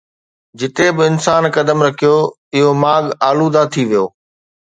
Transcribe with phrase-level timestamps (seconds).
[0.59, 2.17] جتي به انسان قدم رکيو،
[2.53, 4.05] اُهو ماڳ آلوده ٿي ويو